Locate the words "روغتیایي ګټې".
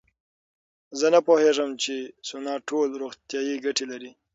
3.01-3.85